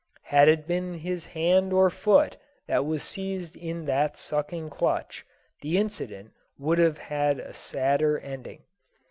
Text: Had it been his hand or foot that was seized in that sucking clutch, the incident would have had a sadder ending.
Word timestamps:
Had 0.23 0.47
it 0.49 0.65
been 0.65 0.95
his 0.95 1.25
hand 1.25 1.71
or 1.71 1.91
foot 1.91 2.35
that 2.65 2.87
was 2.87 3.03
seized 3.03 3.55
in 3.55 3.85
that 3.85 4.17
sucking 4.17 4.67
clutch, 4.71 5.23
the 5.61 5.77
incident 5.77 6.31
would 6.57 6.79
have 6.79 6.97
had 6.97 7.39
a 7.39 7.53
sadder 7.53 8.17
ending. 8.17 8.63